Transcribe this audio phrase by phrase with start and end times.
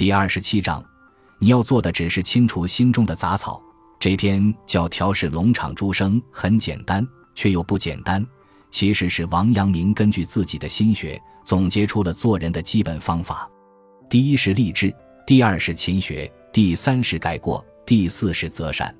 [0.00, 0.82] 第二十七章，
[1.38, 3.62] 你要做的只是清除心中的杂草。
[3.98, 8.26] 这篇叫调试龙场诸生，很简单，却又不简单。
[8.70, 13.46] 其实是王阳明根据自己的心学总结出了做人的基本方法。
[14.08, 14.90] 第一是立志，
[15.26, 18.96] 第二是勤学，第三是改过，第四是择善。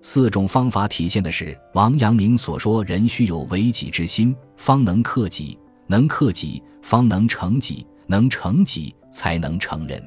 [0.00, 5.58] 四种方法体现的是王阳明所说：人须有为己之心，方能克己；
[5.88, 10.00] 能克己，方能成己；能成己，才能成人。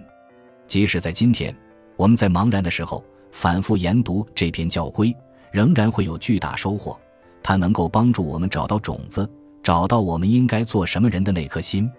[0.69, 1.53] 即使在今天，
[1.97, 5.13] 我们在茫然的时候，反复研读这篇教规，
[5.51, 6.97] 仍然会有巨大收获。
[7.41, 9.27] 它能够帮助我们找到种子，
[9.63, 11.89] 找到我们应该做什么人的那颗心。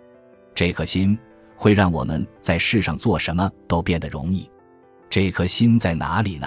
[0.54, 1.18] 这颗心
[1.56, 4.48] 会让我们在世上做什么都变得容易。
[5.10, 6.46] 这颗心在哪里呢？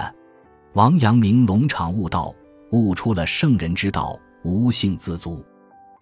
[0.72, 2.34] 王阳明龙场悟道，
[2.70, 5.44] 悟出了圣人之道，无性自足。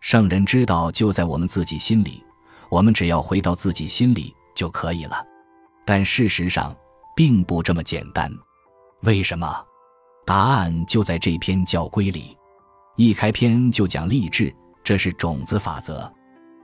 [0.01, 2.23] 圣人之道就在我们自己心里，
[2.70, 5.31] 我们只要回到自己心里就可以了。
[5.84, 6.74] 但事实上
[7.16, 8.30] 并不这么简单。
[9.02, 9.64] 为什么？
[10.24, 12.37] 答案就在这篇教规里。
[12.96, 16.12] 一开篇就讲励志，这是种子法则。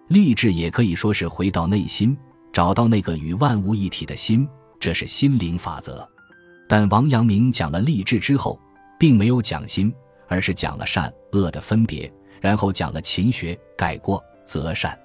[0.09, 2.17] 励志也可以说是回到内心，
[2.53, 6.09] 找到那个与万物一体的心，这是心灵法则。
[6.69, 8.61] 但王阳明讲了励志之后，
[8.98, 9.93] 并没有讲心，
[10.28, 14.97] 而是讲了善恶的分别，然后讲了勤学、改过、择善。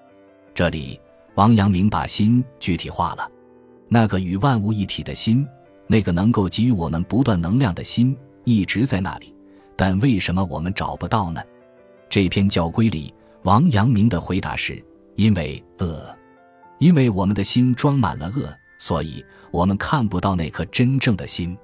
[0.53, 0.99] 这里，
[1.35, 3.29] 王阳明把心具体化了，
[3.93, 5.47] 那个与万物一体的心，
[5.85, 9.31] 那个能够给予我们不断能量的心，一直在那里。
[9.75, 11.39] 但为什么我们找不到呢？
[12.09, 13.13] 这篇教规里，
[13.43, 14.83] 王阳明的回答是：
[15.15, 16.03] 因为恶，
[16.79, 21.55] 因为我们的心装满了恶，所以我们看不到那颗真正的心。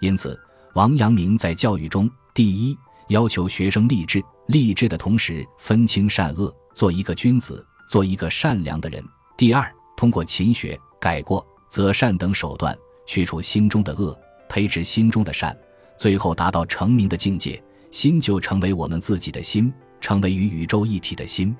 [0.00, 0.38] 因此，
[0.74, 9.02] 王阳明在教育中，第一要求学生立志，立志的同时分清善恶，做一个君子，做一个善良的人；
[9.38, 11.42] 第二，通过勤学、改过、
[11.72, 14.14] 择善等手段，去除心中的恶，
[14.46, 15.56] 培植心中的善。
[15.96, 21.56] 最后达到成名的境界，心就成为我们自己的心，成为与宇宙一体的心。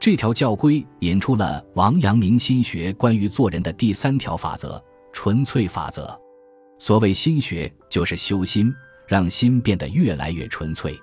[0.00, 4.82] 这条教规引出了王阳明心学关于做人的第三条法则——
[5.14, 6.20] 纯粹法则。
[6.80, 8.74] 所谓心学，就是修心，
[9.06, 10.98] 让心变得越来越纯粹。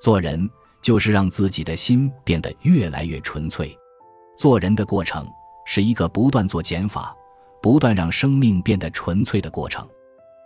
[0.00, 0.48] 做人
[0.80, 3.76] 就是让自己的心变得越来越纯粹。
[4.38, 5.28] 做人的过程
[5.66, 7.14] 是一个不断做减法，
[7.62, 9.88] 不断让生命变得纯粹的过程。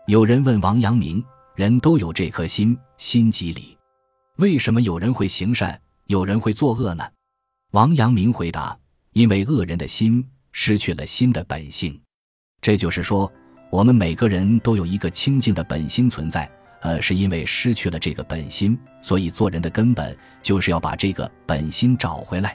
[0.06, 1.24] 有人问王阳明。
[1.56, 3.74] 人都有这颗心，心机理，
[4.36, 7.02] 为什么有人会行善，有人会作恶呢？
[7.72, 8.78] 王阳明回答：
[9.14, 10.22] 因为恶人的心
[10.52, 11.98] 失去了心的本性。
[12.60, 13.32] 这就是说，
[13.70, 16.46] 我们每个人都有一个清净的本心存在，
[16.82, 22.54] 呃，是因为失去了这个本心，所以做人的根本就是要把这个本心找回来。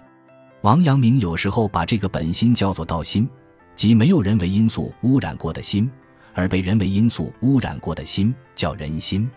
[0.62, 3.28] 王阳明有时候把这个本心叫做道心，
[3.82, 5.90] 即没有人为因素污染过的心。
[6.36, 9.28] 而被人为因素污染过的心叫人心，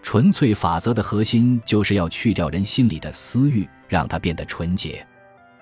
[0.00, 5.04] 纯粹法则的核心就是要去掉人心里的私欲，让它变得纯洁。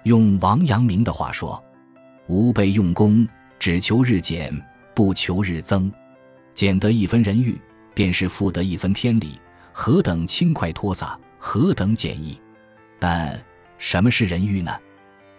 [0.03, 1.59] 用王阳明的话说
[2.28, 3.27] ：“吾辈用功，
[3.59, 4.55] 只求日减，
[4.94, 5.91] 不求日增。
[6.53, 7.59] 减得一分人欲，
[7.94, 9.41] 便是复得一分天理，
[9.72, 12.38] 何等轻快脱洒，何等简易！
[12.99, 13.43] 但
[13.78, 14.78] 什么是人欲呢？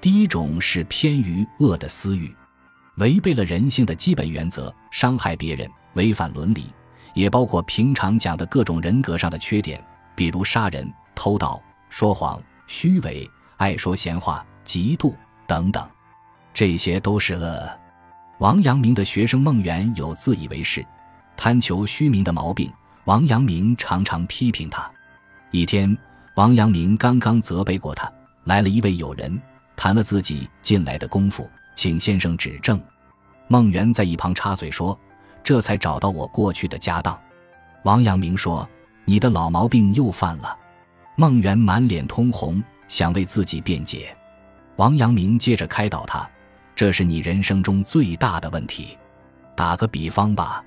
[0.02, 2.36] 第一种是偏于恶的私欲。”
[3.00, 6.66] 违背了人性的基本原则，伤害别人，违反伦理，
[7.14, 9.82] 也包括平常讲的各种人格上的缺点，
[10.16, 15.14] 比如杀人、偷盗、说谎、虚伪、爱说闲话、嫉妒
[15.48, 15.90] 等等，
[16.54, 17.70] 这些都是恶。
[18.40, 20.86] 王阳明的学生孟元有自以为是、
[21.38, 22.72] 贪求虚名的毛病，
[23.06, 24.92] 王阳明常常批评他。
[25.52, 25.98] 一天，
[26.36, 28.12] 王阳明刚刚责备过他，
[28.44, 29.42] 来了一位友人，
[29.78, 31.50] 谈了自己近来的功夫。
[31.80, 32.78] 请先生指正。
[33.48, 35.00] 孟元在一旁插嘴说
[35.42, 37.18] ：“这才找到我过去的家当。”
[37.86, 38.68] 王阳明说
[39.08, 40.58] ：“你的老毛病又犯了。”
[41.16, 44.14] 孟元满脸通红，想为自己辩解。
[44.76, 46.30] 王阳明接着开导他
[46.76, 48.98] ：“这是你人生中最大的问题。
[49.56, 50.62] 打个比方吧，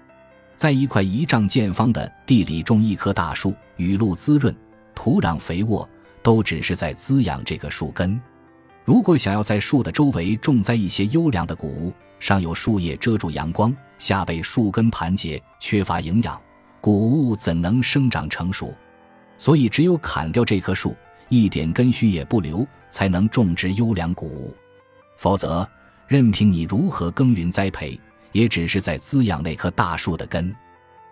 [0.57, 4.57] 在一块一丈见方的地里种一棵大树，雨露滋润，
[4.95, 5.87] 土壤肥沃，
[6.23, 8.19] 都只是在滋养这个树根。”
[8.85, 16.41] 如果想要在树的周围种栽一些优良的谷物，上有树叶遮住阳光，下被树根盘结，缺乏营养，
[16.81, 18.75] 谷物怎能生长成熟？
[19.39, 20.97] 所以，只有砍掉这棵树，
[21.29, 24.55] 一点根须也不留，才能种植优良谷物。
[25.17, 25.69] 否则，
[26.09, 27.99] 任凭你如何耕耘栽培，
[28.33, 30.55] 也只是在滋养那棵大树的根。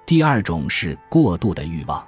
[0.06, 2.04] 第二种是过度的欲望，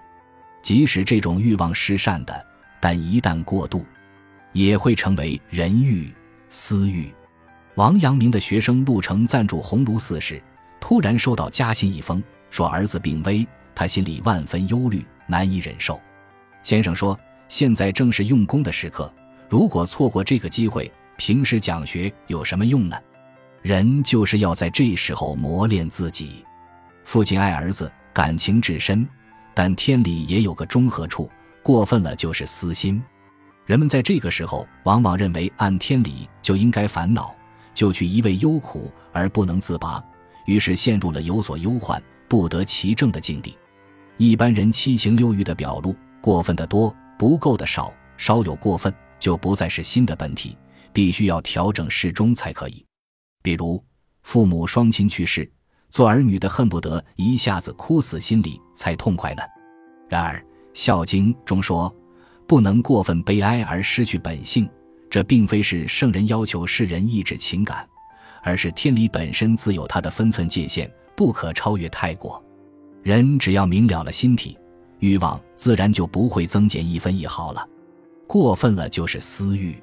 [0.61, 2.45] 即使这种欲望是善的，
[2.81, 3.85] 但一旦过度。
[4.53, 6.13] 也会成为人欲、
[6.49, 7.13] 私欲。
[7.75, 10.43] 王阳明的学生陆成暂住鸿胪寺时，
[10.81, 16.01] 突然收到家信一封，说儿子病危，他心里万分忧虑，难以忍受。
[16.63, 17.19] 先生说
[17.49, 19.13] ：“现在正是用功的时刻，
[19.49, 22.97] 如果错过这个机会，平时讲学有什么用呢？
[23.63, 26.45] 人就是要在这时候磨练自己。
[27.05, 29.09] 父亲爱儿子，感情至深，
[29.55, 31.31] 但天理也有个中和处，
[31.63, 33.03] 过分了就是私心。
[33.67, 37.35] 人们在这个时候往往认为按天理就应该烦恼。”
[37.75, 39.99] 就去一味忧苦而不能自拔，
[40.45, 43.57] 于是陷入了有所忧患、不得其正的境地。
[44.19, 50.55] 一般人七情六欲的表露，过分的多，不够的少，稍有过分就不再是心的本体，
[50.93, 52.85] 必须要调整适中才可以。
[53.43, 53.83] 比如
[54.23, 55.51] 父母双亲去世，
[55.89, 59.43] 做儿女的恨不得一下子哭死心里才痛快呢。
[60.11, 60.39] 然而
[60.75, 61.91] 《孝经》中说，
[62.53, 64.69] 不能过分悲哀而失去本性。
[65.09, 67.89] 这并非是圣人要求世人抑制情感，
[68.43, 72.45] 而是天理本身自有它的分寸界限，不可超越太过。
[73.03, 74.59] 人只要明了了心体，
[74.99, 77.67] 欲望自然就不会增减一分一毫了。
[78.27, 79.75] 过分了就是私欲，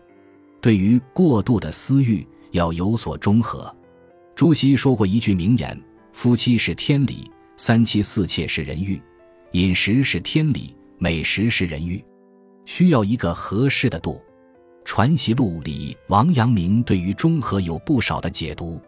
[0.61, 3.75] 对于过度的私欲要有所中和。
[4.35, 5.75] 朱熹说过一句名言
[6.13, 9.01] ：“夫妻是天理，三妻四妾是人欲；
[9.53, 11.99] 饮食是天理，美食是人欲。”
[12.69, 14.23] 需要一个合适的度。
[14.85, 18.79] 《传习录》里，王阳明对于中和有不少的解读。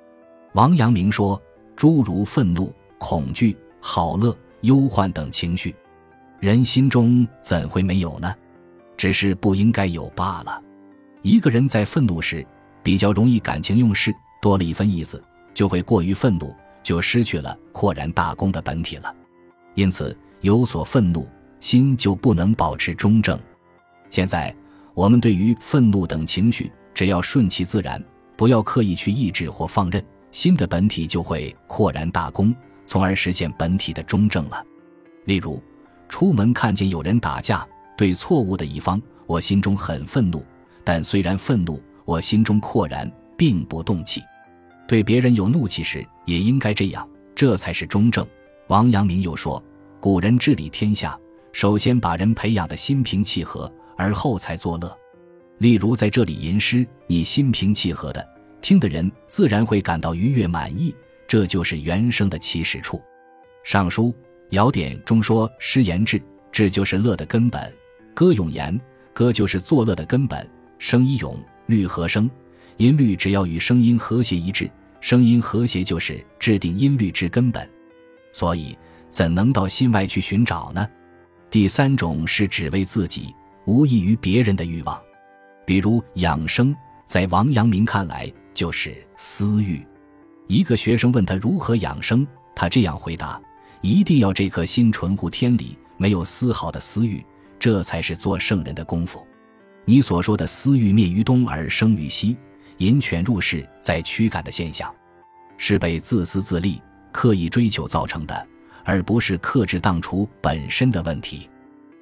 [0.54, 1.42] 王阳明说
[1.76, 5.76] ：“诸如愤怒、恐惧、好乐、忧患等情绪，
[6.40, 8.32] 人心中怎会没有呢？
[8.96, 10.62] 只是不应该有罢了。
[11.24, 12.46] 一个人在愤怒时，
[12.84, 14.14] 比较容易感情用事，
[14.44, 15.22] 多了一分意思，
[15.56, 19.12] 就会过于愤怒，就失去了扩然大功的本体了。
[19.74, 21.28] 因此，有所愤怒，
[21.60, 23.40] 心就不能保持中正。
[24.12, 24.56] 现在。”
[24.94, 28.04] 我们对于愤怒等情绪，只要顺其自然，
[28.36, 32.54] 不要刻意去抑制或放任，心的本体就会扩然大功，
[32.86, 34.62] 从而实现本体的中正了。
[35.24, 35.64] 例如，
[36.10, 37.66] 出门看见有人打架，
[37.98, 40.44] 对错误的一方，我心中很愤怒，
[40.84, 44.22] 但虽然愤怒，我心中阔然，并不动气。
[44.90, 48.28] 对别人有怒气时，也应该这样，这才是中正。
[48.68, 49.64] 王阳明又说，
[50.02, 51.18] 古人治理天下，
[51.54, 53.72] 首先把人培养的心平气和。
[53.96, 54.98] 而后才作乐，
[55.60, 58.28] 例如在这里吟诗，你心平气和的，
[58.62, 60.96] 听的人自然会感到愉悦满意，
[61.28, 62.98] 这就是原声的起始处。
[63.64, 64.06] 《尚书·
[64.50, 66.22] 尧典》中说：“诗言志，
[66.52, 67.62] 志就是乐的根本；
[68.14, 68.80] 歌咏言，
[69.14, 70.50] 歌就是作乐的根本。
[70.80, 71.38] 声一咏，
[71.68, 72.30] 律和声，
[72.78, 77.70] 音律只要与声音和谐一致，声音和谐就是制定音律之根本。
[78.34, 78.76] 所以，
[79.10, 80.88] 怎能到心外去寻找呢？
[81.52, 83.34] 第三种是只为自己。”
[83.66, 85.00] 无异于别人的欲望，
[85.66, 86.76] 比如养生，
[87.06, 89.86] 在王阳明看来就是私欲。
[90.48, 93.42] 一个学生问他如何养生，他这样回答：
[93.82, 97.24] 一定要这颗心纯乎天理，没有丝毫的私欲，
[97.60, 99.26] 这才是做圣人的功夫。
[99.86, 102.38] 你所说的私欲灭于东而生于西，
[102.78, 104.94] 引犬入室在驱赶的现象，
[105.58, 106.82] 是被自私自利、
[107.12, 108.48] 刻意追求造成的，
[108.84, 111.50] 而不是克制当初本身的问题。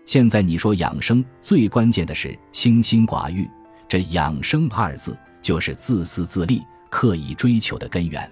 [0.09, 3.47] 现在你说养生最关键的是清心寡欲，
[3.87, 8.27] 这养生二字就是自私自利、刻意追求的根源。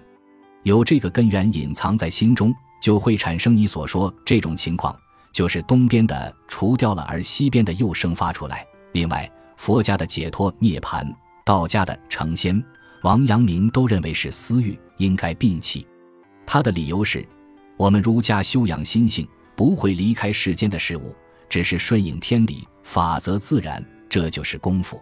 [0.64, 2.52] 有这个根源隐藏在心中，
[2.82, 4.92] 就会产生你所说这种情况，
[5.30, 8.66] 就是东边的除掉了，而西边的又生发出来。
[8.90, 11.06] 另外，佛家的解脱涅槃，
[11.44, 12.60] 道家的成仙，
[13.04, 15.86] 王阳明都认为是私欲，应该摒弃。
[16.44, 17.24] 他的理由是：
[17.76, 21.14] 我们儒家修养心性，不会离开世间的事物。
[21.48, 25.00] 只是顺应天理，法则自然，这就是功夫。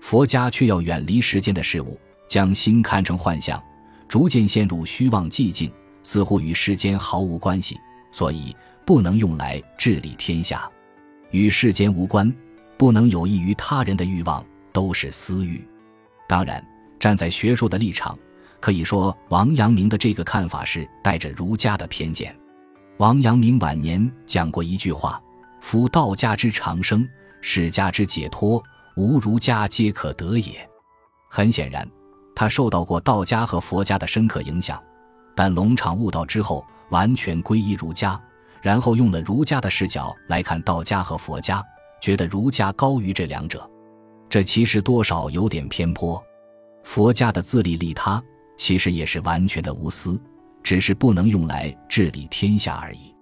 [0.00, 3.62] 佛家却要远离世间的事物，将心看成幻象，
[4.08, 7.78] 逐渐陷入虚妄寂静，似乎与世间毫无关系，
[8.12, 10.70] 所以不能用来治理天下。
[11.30, 12.32] 与世间无关，
[12.76, 15.66] 不能有益于他人的欲望，都是私欲。
[16.28, 16.64] 当然，
[17.00, 18.16] 站在学术的立场，
[18.60, 22.34] 可以说王阳明的这个看法是带着儒家的偏见。
[22.98, 25.20] 王阳明晚年讲过一句话。
[25.60, 27.08] 夫道家之长生，
[27.40, 28.62] 世家之解脱，
[28.96, 30.68] 无儒家皆可得也。
[31.28, 31.88] 很显然，
[32.34, 34.82] 他受到过道家和佛家的深刻影响，
[35.34, 38.20] 但龙场悟道之后，完全皈依儒家，
[38.62, 41.62] 然后用了儒家的视角来看道家和佛家，
[42.00, 43.68] 觉得儒家高于这两者。
[44.28, 46.22] 这其实多少有点偏颇。
[46.84, 48.22] 佛家的自利利他，
[48.56, 50.20] 其实也是完全的无私，
[50.62, 53.14] 只是不能用来治理天下而已。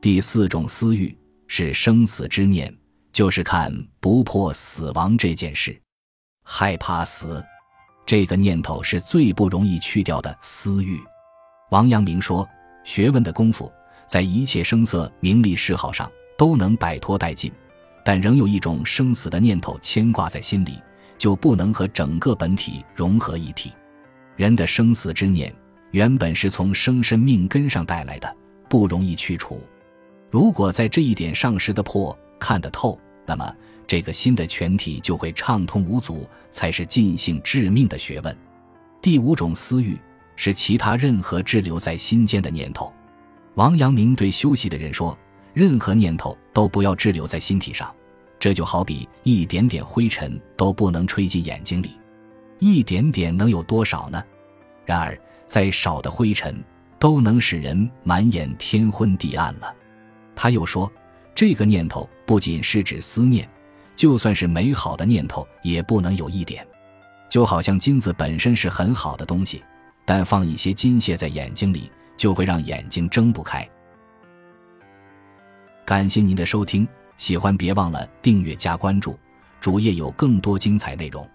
[0.00, 1.16] 第四种私欲。
[1.46, 2.74] 是生死之念，
[3.12, 5.80] 就是看不破死亡这件事，
[6.42, 7.44] 害怕死。
[8.06, 11.00] 这个念头是最不容易去掉的私欲。
[11.70, 12.46] 王阳明说
[12.84, 13.72] ：“学问的功夫，
[14.06, 17.50] 在一切声色名利嗜好上都能摆脱殆尽，
[18.04, 20.78] 但仍有一种生死的念头牵挂在心里，
[21.16, 23.72] 就不能和整个本体融合一体。
[24.36, 25.54] 人的生死之念，
[25.92, 28.36] 原本是从生身命根上带来的，
[28.68, 29.62] 不容易去除。
[30.34, 33.54] 如果在这一点上识得破、看得透，那么
[33.86, 38.36] 这个心的全体就会畅通无阻，才是尽性致命的学问。
[39.00, 39.96] 第五种私欲。”
[40.34, 42.92] 是其他任何滞留在心间的念头。
[43.54, 45.16] 王阳明对修习的人说
[45.54, 47.94] ：“任何念头都不要滞留在心体上，
[48.40, 51.92] 这就好比一点点灰尘都不能吹进眼睛里。
[52.58, 54.20] 一点点能有多少呢？
[54.84, 56.60] 然而再少的灰尘
[56.98, 59.72] 都能使人满眼天昏地暗了。”
[60.36, 60.90] 他又说
[61.34, 63.48] ：“这个念头不仅是指思念，
[63.96, 66.66] 就算是美好的念头也不能有一点。
[67.30, 69.62] 就好像金子本身是很好的东西。”
[70.06, 73.66] 但放一些金屑在眼睛里，就会让眼睛睁不开。
[75.82, 76.86] 感谢您的收听，
[77.16, 79.18] 喜欢别忘了订阅加关注，
[79.62, 81.26] 主页有更多精彩内容。